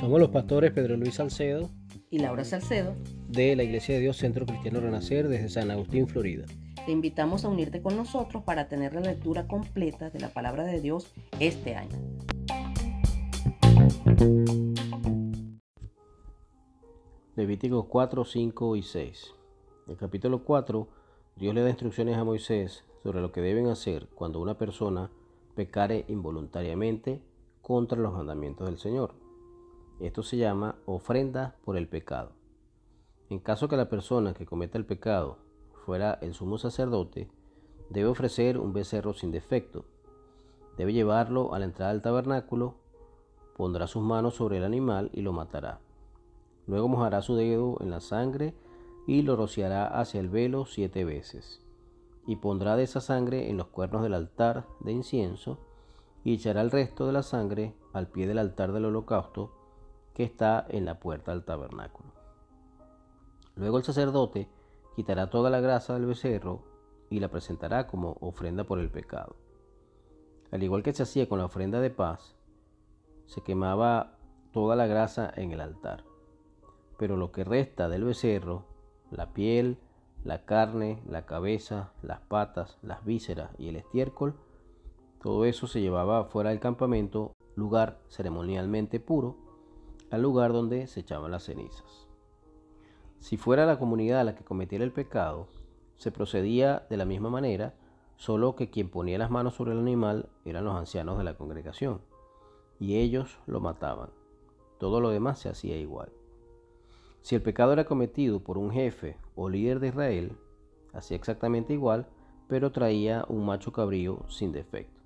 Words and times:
Somos 0.00 0.20
los 0.20 0.30
pastores 0.30 0.72
Pedro 0.72 0.96
Luis 0.96 1.14
Salcedo 1.14 1.68
y 2.10 2.18
Laura 2.18 2.44
Salcedo 2.44 2.94
de 3.28 3.54
la 3.54 3.62
Iglesia 3.62 3.94
de 3.94 4.00
Dios 4.00 4.16
Centro 4.16 4.46
Cristiano 4.46 4.80
Renacer 4.80 5.28
desde 5.28 5.48
San 5.48 5.70
Agustín, 5.70 6.08
Florida. 6.08 6.46
Te 6.86 6.92
invitamos 6.92 7.44
a 7.44 7.48
unirte 7.48 7.82
con 7.82 7.96
nosotros 7.96 8.42
para 8.44 8.68
tener 8.68 8.94
la 8.94 9.02
lectura 9.02 9.46
completa 9.46 10.08
de 10.08 10.20
la 10.20 10.30
palabra 10.30 10.64
de 10.64 10.80
Dios 10.80 11.12
este 11.38 11.74
año. 11.74 11.96
Levíticos 17.36 17.86
4, 17.86 18.24
5 18.24 18.76
y 18.76 18.82
6. 18.82 19.34
En 19.86 19.92
el 19.92 19.98
capítulo 19.98 20.42
4, 20.42 20.88
Dios 21.36 21.54
le 21.54 21.60
da 21.60 21.68
instrucciones 21.68 22.16
a 22.16 22.24
Moisés 22.24 22.84
sobre 23.02 23.20
lo 23.20 23.30
que 23.30 23.42
deben 23.42 23.68
hacer 23.68 24.08
cuando 24.14 24.40
una 24.40 24.58
persona 24.58 25.10
pecare 25.58 26.04
involuntariamente 26.06 27.20
contra 27.62 27.98
los 27.98 28.12
mandamientos 28.12 28.68
del 28.68 28.78
Señor. 28.78 29.14
Esto 29.98 30.22
se 30.22 30.36
llama 30.36 30.76
ofrenda 30.86 31.56
por 31.64 31.76
el 31.76 31.88
pecado. 31.88 32.30
En 33.28 33.40
caso 33.40 33.66
que 33.66 33.76
la 33.76 33.88
persona 33.88 34.34
que 34.34 34.46
cometa 34.46 34.78
el 34.78 34.86
pecado 34.86 35.38
fuera 35.84 36.16
el 36.22 36.32
sumo 36.34 36.58
sacerdote, 36.58 37.28
debe 37.90 38.08
ofrecer 38.08 38.56
un 38.56 38.72
becerro 38.72 39.14
sin 39.14 39.32
defecto. 39.32 39.84
Debe 40.76 40.92
llevarlo 40.92 41.52
a 41.52 41.58
la 41.58 41.64
entrada 41.64 41.90
del 41.90 42.02
tabernáculo, 42.02 42.76
pondrá 43.56 43.88
sus 43.88 44.04
manos 44.04 44.36
sobre 44.36 44.58
el 44.58 44.64
animal 44.64 45.10
y 45.12 45.22
lo 45.22 45.32
matará. 45.32 45.80
Luego 46.68 46.86
mojará 46.86 47.20
su 47.20 47.34
dedo 47.34 47.78
en 47.80 47.90
la 47.90 47.98
sangre 47.98 48.54
y 49.08 49.22
lo 49.22 49.34
rociará 49.34 49.88
hacia 49.88 50.20
el 50.20 50.28
velo 50.28 50.66
siete 50.66 51.04
veces. 51.04 51.67
Y 52.28 52.36
pondrá 52.36 52.76
de 52.76 52.84
esa 52.84 53.00
sangre 53.00 53.50
en 53.50 53.56
los 53.56 53.68
cuernos 53.68 54.02
del 54.02 54.14
altar 54.14 54.66
de 54.80 54.92
incienso 54.92 55.58
y 56.22 56.34
echará 56.34 56.60
el 56.60 56.70
resto 56.70 57.06
de 57.06 57.12
la 57.12 57.22
sangre 57.22 57.74
al 57.94 58.06
pie 58.08 58.26
del 58.26 58.38
altar 58.38 58.72
del 58.72 58.84
holocausto 58.84 59.50
que 60.12 60.24
está 60.24 60.66
en 60.68 60.84
la 60.84 61.00
puerta 61.00 61.32
del 61.32 61.44
tabernáculo. 61.44 62.12
Luego 63.56 63.78
el 63.78 63.84
sacerdote 63.84 64.48
quitará 64.94 65.30
toda 65.30 65.48
la 65.48 65.60
grasa 65.60 65.94
del 65.94 66.04
becerro 66.04 66.62
y 67.08 67.20
la 67.20 67.28
presentará 67.28 67.86
como 67.86 68.18
ofrenda 68.20 68.64
por 68.64 68.78
el 68.78 68.90
pecado. 68.90 69.36
Al 70.50 70.62
igual 70.62 70.82
que 70.82 70.92
se 70.92 71.04
hacía 71.04 71.28
con 71.28 71.38
la 71.38 71.46
ofrenda 71.46 71.80
de 71.80 71.90
paz, 71.90 72.36
se 73.26 73.40
quemaba 73.42 74.18
toda 74.52 74.76
la 74.76 74.86
grasa 74.86 75.32
en 75.34 75.52
el 75.52 75.60
altar. 75.60 76.04
Pero 76.98 77.16
lo 77.16 77.32
que 77.32 77.44
resta 77.44 77.88
del 77.88 78.04
becerro, 78.04 78.66
la 79.10 79.32
piel, 79.32 79.78
la 80.24 80.44
carne, 80.44 81.02
la 81.08 81.26
cabeza, 81.26 81.92
las 82.02 82.20
patas, 82.20 82.78
las 82.82 83.04
vísceras 83.04 83.50
y 83.58 83.68
el 83.68 83.76
estiércol, 83.76 84.34
todo 85.22 85.44
eso 85.44 85.66
se 85.66 85.80
llevaba 85.80 86.24
fuera 86.26 86.50
del 86.50 86.60
campamento, 86.60 87.32
lugar 87.56 87.98
ceremonialmente 88.08 89.00
puro, 89.00 89.36
al 90.10 90.22
lugar 90.22 90.52
donde 90.52 90.86
se 90.86 91.00
echaban 91.00 91.30
las 91.30 91.44
cenizas. 91.44 92.06
Si 93.18 93.36
fuera 93.36 93.66
la 93.66 93.78
comunidad 93.78 94.24
la 94.24 94.34
que 94.36 94.44
cometiera 94.44 94.84
el 94.84 94.92
pecado, 94.92 95.48
se 95.96 96.12
procedía 96.12 96.86
de 96.88 96.96
la 96.96 97.04
misma 97.04 97.30
manera, 97.30 97.74
solo 98.16 98.54
que 98.54 98.70
quien 98.70 98.88
ponía 98.88 99.18
las 99.18 99.30
manos 99.30 99.54
sobre 99.56 99.72
el 99.72 99.78
animal 99.78 100.28
eran 100.44 100.64
los 100.64 100.76
ancianos 100.76 101.18
de 101.18 101.24
la 101.24 101.36
congregación, 101.36 102.00
y 102.78 102.98
ellos 102.98 103.38
lo 103.46 103.60
mataban. 103.60 104.10
Todo 104.78 105.00
lo 105.00 105.10
demás 105.10 105.40
se 105.40 105.48
hacía 105.48 105.76
igual. 105.76 106.12
Si 107.22 107.34
el 107.34 107.42
pecado 107.42 107.72
era 107.72 107.84
cometido 107.84 108.40
por 108.40 108.58
un 108.58 108.70
jefe 108.70 109.16
o 109.34 109.48
líder 109.48 109.80
de 109.80 109.88
Israel, 109.88 110.36
hacía 110.92 111.16
exactamente 111.16 111.72
igual, 111.72 112.06
pero 112.48 112.72
traía 112.72 113.24
un 113.28 113.44
macho 113.44 113.72
cabrío 113.72 114.24
sin 114.28 114.52
defecto. 114.52 115.00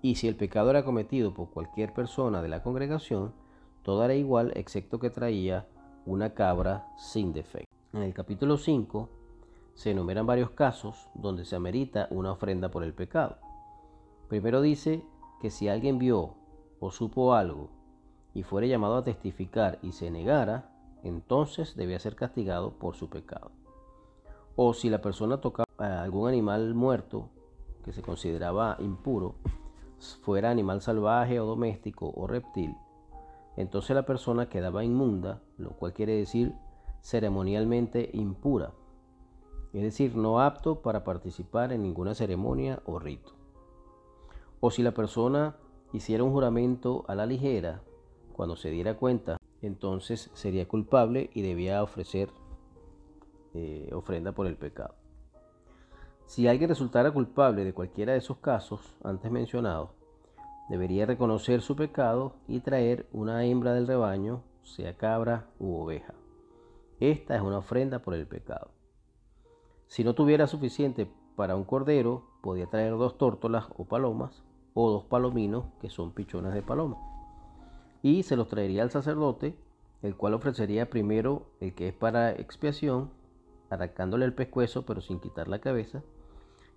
Y 0.00 0.16
si 0.16 0.28
el 0.28 0.36
pecado 0.36 0.70
era 0.70 0.84
cometido 0.84 1.34
por 1.34 1.50
cualquier 1.50 1.92
persona 1.92 2.42
de 2.42 2.48
la 2.48 2.62
congregación, 2.62 3.32
todo 3.82 4.04
era 4.04 4.14
igual 4.14 4.52
excepto 4.54 4.98
que 4.98 5.10
traía 5.10 5.66
una 6.06 6.34
cabra 6.34 6.86
sin 6.96 7.32
defecto. 7.32 7.74
En 7.92 8.02
el 8.02 8.12
capítulo 8.12 8.56
5 8.56 9.08
se 9.74 9.90
enumeran 9.90 10.26
varios 10.26 10.50
casos 10.50 11.08
donde 11.14 11.44
se 11.44 11.56
amerita 11.56 12.08
una 12.10 12.32
ofrenda 12.32 12.70
por 12.70 12.84
el 12.84 12.94
pecado. 12.94 13.38
Primero 14.28 14.60
dice 14.60 15.04
que 15.40 15.50
si 15.50 15.68
alguien 15.68 15.98
vio 15.98 16.34
o 16.80 16.90
supo 16.90 17.34
algo 17.34 17.70
y 18.34 18.42
fuere 18.42 18.68
llamado 18.68 18.96
a 18.96 19.04
testificar 19.04 19.78
y 19.82 19.92
se 19.92 20.10
negara, 20.10 20.73
entonces 21.04 21.76
debía 21.76 22.00
ser 22.00 22.16
castigado 22.16 22.72
por 22.72 22.96
su 22.96 23.08
pecado. 23.08 23.52
O 24.56 24.74
si 24.74 24.90
la 24.90 25.00
persona 25.00 25.40
tocaba 25.40 25.68
a 25.78 26.02
algún 26.02 26.28
animal 26.28 26.74
muerto 26.74 27.28
que 27.84 27.92
se 27.92 28.02
consideraba 28.02 28.76
impuro, 28.80 29.36
fuera 30.22 30.50
animal 30.50 30.80
salvaje 30.80 31.38
o 31.38 31.46
doméstico 31.46 32.12
o 32.16 32.26
reptil, 32.26 32.76
entonces 33.56 33.94
la 33.94 34.04
persona 34.04 34.48
quedaba 34.48 34.84
inmunda, 34.84 35.42
lo 35.58 35.70
cual 35.70 35.92
quiere 35.92 36.16
decir 36.16 36.54
ceremonialmente 37.02 38.10
impura, 38.14 38.72
es 39.74 39.82
decir, 39.82 40.16
no 40.16 40.40
apto 40.40 40.82
para 40.82 41.04
participar 41.04 41.72
en 41.72 41.82
ninguna 41.82 42.14
ceremonia 42.14 42.80
o 42.86 42.98
rito. 42.98 43.32
O 44.60 44.70
si 44.70 44.82
la 44.82 44.92
persona 44.92 45.56
hiciera 45.92 46.22
un 46.24 46.32
juramento 46.32 47.04
a 47.08 47.14
la 47.14 47.26
ligera, 47.26 47.82
cuando 48.32 48.56
se 48.56 48.70
diera 48.70 48.96
cuenta, 48.96 49.36
entonces 49.66 50.30
sería 50.34 50.66
culpable 50.68 51.30
y 51.34 51.42
debía 51.42 51.82
ofrecer 51.82 52.30
eh, 53.54 53.90
ofrenda 53.92 54.32
por 54.32 54.46
el 54.46 54.56
pecado. 54.56 54.94
Si 56.26 56.48
alguien 56.48 56.68
resultara 56.68 57.12
culpable 57.12 57.64
de 57.64 57.74
cualquiera 57.74 58.12
de 58.12 58.18
esos 58.18 58.38
casos 58.38 58.94
antes 59.04 59.30
mencionados, 59.30 59.90
debería 60.68 61.06
reconocer 61.06 61.60
su 61.60 61.76
pecado 61.76 62.36
y 62.48 62.60
traer 62.60 63.06
una 63.12 63.44
hembra 63.44 63.74
del 63.74 63.86
rebaño, 63.86 64.42
sea 64.62 64.96
cabra 64.96 65.46
u 65.58 65.76
oveja. 65.76 66.14
Esta 66.98 67.36
es 67.36 67.42
una 67.42 67.58
ofrenda 67.58 68.00
por 68.00 68.14
el 68.14 68.26
pecado. 68.26 68.70
Si 69.86 70.02
no 70.02 70.14
tuviera 70.14 70.46
suficiente 70.46 71.08
para 71.36 71.56
un 71.56 71.64
cordero, 71.64 72.24
podía 72.40 72.66
traer 72.66 72.92
dos 72.92 73.18
tórtolas 73.18 73.66
o 73.76 73.84
palomas 73.84 74.42
o 74.72 74.90
dos 74.90 75.04
palominos, 75.04 75.66
que 75.80 75.90
son 75.90 76.12
pichones 76.12 76.54
de 76.54 76.62
paloma. 76.62 77.13
Y 78.04 78.22
se 78.22 78.36
los 78.36 78.48
traería 78.48 78.82
al 78.82 78.90
sacerdote, 78.90 79.56
el 80.02 80.14
cual 80.14 80.34
ofrecería 80.34 80.90
primero 80.90 81.46
el 81.60 81.74
que 81.74 81.88
es 81.88 81.94
para 81.94 82.32
expiación, 82.32 83.08
arrancándole 83.70 84.26
el 84.26 84.34
pescuezo 84.34 84.84
pero 84.84 85.00
sin 85.00 85.20
quitar 85.20 85.48
la 85.48 85.60
cabeza, 85.60 86.02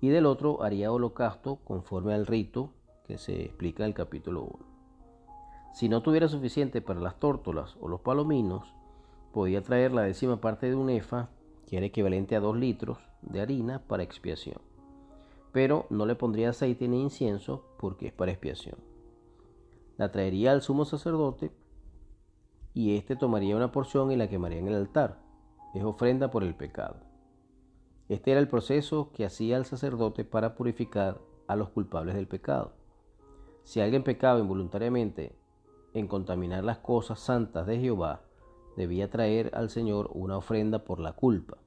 y 0.00 0.08
del 0.08 0.26
otro 0.26 0.64
haría 0.64 0.90
holocausto 0.90 1.60
conforme 1.62 2.12
al 2.12 2.26
rito 2.26 2.70
que 3.06 3.18
se 3.18 3.44
explica 3.44 3.84
en 3.84 3.90
el 3.90 3.94
capítulo 3.94 4.42
1. 4.42 4.52
Si 5.74 5.88
no 5.88 6.02
tuviera 6.02 6.26
suficiente 6.26 6.82
para 6.82 6.98
las 6.98 7.20
tórtolas 7.20 7.76
o 7.80 7.86
los 7.86 8.00
palominos, 8.00 8.74
podía 9.32 9.62
traer 9.62 9.92
la 9.92 10.02
décima 10.02 10.40
parte 10.40 10.68
de 10.68 10.74
un 10.74 10.90
efa, 10.90 11.28
que 11.68 11.76
era 11.76 11.86
equivalente 11.86 12.34
a 12.34 12.40
2 12.40 12.56
litros 12.56 12.98
de 13.20 13.40
harina 13.40 13.78
para 13.78 14.02
expiación. 14.02 14.60
Pero 15.52 15.86
no 15.88 16.04
le 16.04 16.16
pondría 16.16 16.50
aceite 16.50 16.88
ni 16.88 17.00
incienso 17.00 17.64
porque 17.78 18.08
es 18.08 18.12
para 18.12 18.32
expiación. 18.32 18.74
La 20.02 20.10
traería 20.10 20.50
al 20.50 20.62
sumo 20.62 20.84
sacerdote 20.84 21.52
y 22.74 22.96
éste 22.96 23.14
tomaría 23.14 23.54
una 23.54 23.70
porción 23.70 24.10
y 24.10 24.16
la 24.16 24.28
quemaría 24.28 24.58
en 24.58 24.66
el 24.66 24.74
altar. 24.74 25.20
Es 25.74 25.84
ofrenda 25.84 26.28
por 26.28 26.42
el 26.42 26.56
pecado. 26.56 26.96
Este 28.08 28.32
era 28.32 28.40
el 28.40 28.48
proceso 28.48 29.12
que 29.12 29.24
hacía 29.24 29.56
el 29.56 29.64
sacerdote 29.64 30.24
para 30.24 30.56
purificar 30.56 31.20
a 31.46 31.54
los 31.54 31.68
culpables 31.68 32.16
del 32.16 32.26
pecado. 32.26 32.72
Si 33.62 33.80
alguien 33.80 34.02
pecaba 34.02 34.40
involuntariamente 34.40 35.36
en 35.94 36.08
contaminar 36.08 36.64
las 36.64 36.78
cosas 36.78 37.20
santas 37.20 37.68
de 37.68 37.78
Jehová, 37.78 38.22
debía 38.76 39.08
traer 39.08 39.52
al 39.54 39.70
Señor 39.70 40.10
una 40.14 40.36
ofrenda 40.36 40.82
por 40.82 40.98
la 40.98 41.12
culpa. 41.12 41.58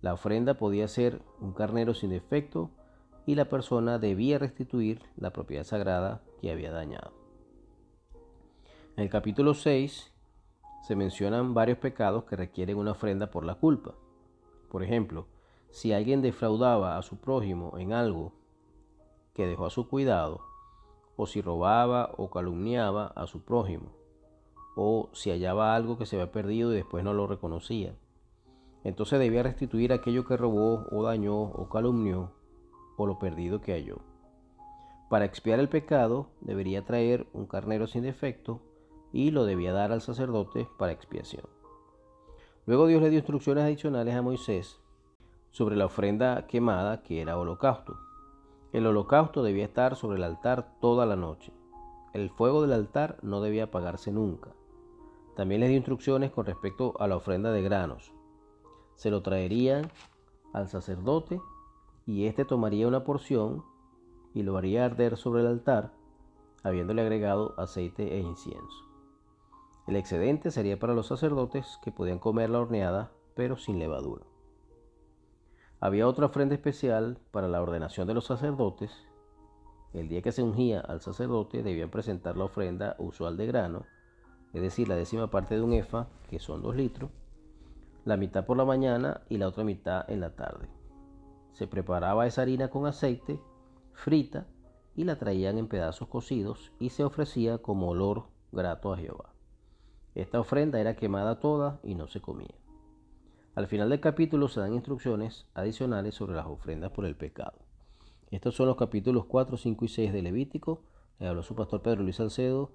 La 0.00 0.14
ofrenda 0.14 0.54
podía 0.54 0.86
ser 0.86 1.20
un 1.40 1.54
carnero 1.54 1.92
sin 1.92 2.10
defecto 2.10 2.70
y 3.26 3.34
la 3.34 3.46
persona 3.46 3.98
debía 3.98 4.38
restituir 4.38 5.02
la 5.16 5.32
propiedad 5.32 5.64
sagrada 5.64 6.22
que 6.40 6.52
había 6.52 6.70
dañado. 6.70 7.21
En 8.94 9.04
el 9.04 9.08
capítulo 9.08 9.54
6 9.54 10.12
se 10.82 10.96
mencionan 10.96 11.54
varios 11.54 11.78
pecados 11.78 12.24
que 12.24 12.36
requieren 12.36 12.76
una 12.76 12.90
ofrenda 12.90 13.30
por 13.30 13.42
la 13.42 13.54
culpa. 13.54 13.94
Por 14.70 14.82
ejemplo, 14.82 15.28
si 15.70 15.94
alguien 15.94 16.20
defraudaba 16.20 16.98
a 16.98 17.02
su 17.02 17.16
prójimo 17.16 17.78
en 17.78 17.94
algo 17.94 18.34
que 19.32 19.46
dejó 19.46 19.64
a 19.64 19.70
su 19.70 19.88
cuidado, 19.88 20.42
o 21.16 21.26
si 21.26 21.40
robaba 21.40 22.12
o 22.18 22.28
calumniaba 22.28 23.06
a 23.06 23.26
su 23.26 23.42
prójimo, 23.42 23.92
o 24.76 25.08
si 25.14 25.30
hallaba 25.30 25.74
algo 25.74 25.96
que 25.96 26.04
se 26.04 26.16
había 26.16 26.30
perdido 26.30 26.70
y 26.74 26.76
después 26.76 27.02
no 27.02 27.14
lo 27.14 27.26
reconocía. 27.26 27.96
Entonces 28.84 29.18
debía 29.18 29.42
restituir 29.42 29.94
aquello 29.94 30.26
que 30.26 30.36
robó 30.36 30.84
o 30.90 31.02
dañó 31.02 31.40
o 31.40 31.70
calumnió 31.70 32.32
o 32.98 33.06
lo 33.06 33.18
perdido 33.18 33.62
que 33.62 33.72
halló. 33.72 34.00
Para 35.08 35.24
expiar 35.24 35.60
el 35.60 35.70
pecado 35.70 36.28
debería 36.42 36.84
traer 36.84 37.26
un 37.32 37.46
carnero 37.46 37.86
sin 37.86 38.02
defecto 38.02 38.60
y 39.12 39.30
lo 39.30 39.44
debía 39.44 39.72
dar 39.72 39.92
al 39.92 40.00
sacerdote 40.00 40.68
para 40.78 40.92
expiación. 40.92 41.44
Luego 42.66 42.86
Dios 42.86 43.02
le 43.02 43.10
dio 43.10 43.18
instrucciones 43.18 43.64
adicionales 43.64 44.14
a 44.14 44.22
Moisés 44.22 44.80
sobre 45.50 45.76
la 45.76 45.86
ofrenda 45.86 46.46
quemada 46.46 47.02
que 47.02 47.20
era 47.20 47.36
holocausto. 47.36 47.98
El 48.72 48.86
holocausto 48.86 49.42
debía 49.42 49.64
estar 49.64 49.96
sobre 49.96 50.16
el 50.16 50.24
altar 50.24 50.76
toda 50.80 51.04
la 51.04 51.16
noche. 51.16 51.52
El 52.14 52.30
fuego 52.30 52.62
del 52.62 52.72
altar 52.72 53.18
no 53.22 53.40
debía 53.40 53.64
apagarse 53.64 54.12
nunca. 54.12 54.50
También 55.36 55.60
les 55.60 55.70
dio 55.70 55.76
instrucciones 55.76 56.30
con 56.30 56.46
respecto 56.46 56.94
a 56.98 57.06
la 57.06 57.16
ofrenda 57.16 57.52
de 57.52 57.62
granos. 57.62 58.12
Se 58.94 59.10
lo 59.10 59.22
traerían 59.22 59.90
al 60.52 60.68
sacerdote 60.68 61.40
y 62.06 62.26
éste 62.26 62.44
tomaría 62.44 62.88
una 62.88 63.04
porción 63.04 63.64
y 64.34 64.42
lo 64.42 64.56
haría 64.56 64.84
arder 64.84 65.16
sobre 65.16 65.42
el 65.42 65.48
altar, 65.48 65.92
habiéndole 66.62 67.02
agregado 67.02 67.54
aceite 67.58 68.16
e 68.16 68.20
incienso. 68.20 68.91
El 69.86 69.96
excedente 69.96 70.50
sería 70.50 70.78
para 70.78 70.94
los 70.94 71.08
sacerdotes 71.08 71.78
que 71.82 71.90
podían 71.90 72.20
comer 72.20 72.50
la 72.50 72.60
horneada, 72.60 73.10
pero 73.34 73.56
sin 73.56 73.78
levadura. 73.78 74.24
Había 75.80 76.06
otra 76.06 76.26
ofrenda 76.26 76.54
especial 76.54 77.18
para 77.32 77.48
la 77.48 77.60
ordenación 77.60 78.06
de 78.06 78.14
los 78.14 78.26
sacerdotes. 78.26 78.92
El 79.92 80.08
día 80.08 80.22
que 80.22 80.30
se 80.30 80.42
ungía 80.42 80.80
al 80.80 81.00
sacerdote 81.00 81.64
debían 81.64 81.90
presentar 81.90 82.36
la 82.36 82.44
ofrenda 82.44 82.94
usual 82.98 83.36
de 83.36 83.46
grano, 83.46 83.84
es 84.52 84.62
decir, 84.62 84.86
la 84.86 84.94
décima 84.94 85.30
parte 85.30 85.56
de 85.56 85.62
un 85.62 85.72
efa, 85.72 86.06
que 86.30 86.38
son 86.38 86.62
dos 86.62 86.76
litros, 86.76 87.10
la 88.04 88.16
mitad 88.16 88.46
por 88.46 88.56
la 88.56 88.64
mañana 88.64 89.22
y 89.28 89.38
la 89.38 89.48
otra 89.48 89.64
mitad 89.64 90.08
en 90.08 90.20
la 90.20 90.36
tarde. 90.36 90.68
Se 91.52 91.66
preparaba 91.66 92.26
esa 92.26 92.42
harina 92.42 92.68
con 92.68 92.86
aceite, 92.86 93.40
frita, 93.92 94.46
y 94.94 95.04
la 95.04 95.16
traían 95.16 95.58
en 95.58 95.68
pedazos 95.68 96.06
cocidos 96.06 96.72
y 96.78 96.90
se 96.90 97.02
ofrecía 97.02 97.58
como 97.58 97.88
olor 97.88 98.24
grato 98.52 98.92
a 98.92 98.98
Jehová. 98.98 99.31
Esta 100.14 100.40
ofrenda 100.40 100.80
era 100.80 100.96
quemada 100.96 101.40
toda 101.40 101.80
y 101.82 101.94
no 101.94 102.06
se 102.06 102.20
comía. 102.20 102.54
Al 103.54 103.66
final 103.66 103.90
del 103.90 104.00
capítulo 104.00 104.48
se 104.48 104.60
dan 104.60 104.74
instrucciones 104.74 105.46
adicionales 105.54 106.14
sobre 106.14 106.34
las 106.34 106.46
ofrendas 106.46 106.90
por 106.90 107.04
el 107.04 107.16
pecado. 107.16 107.58
Estos 108.30 108.54
son 108.54 108.66
los 108.66 108.76
capítulos 108.76 109.26
4, 109.26 109.56
5 109.56 109.84
y 109.84 109.88
6 109.88 110.12
de 110.12 110.22
Levítico. 110.22 110.82
Le 111.18 111.28
habló 111.28 111.42
su 111.42 111.54
pastor 111.54 111.82
Pedro 111.82 112.02
Luis 112.02 112.16
Salcedo, 112.16 112.70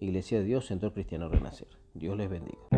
Iglesia 0.00 0.38
de 0.38 0.44
Dios, 0.44 0.66
Centro 0.66 0.92
Cristiano 0.92 1.28
Renacer. 1.28 1.68
Dios 1.94 2.16
les 2.16 2.28
bendiga. 2.28 2.75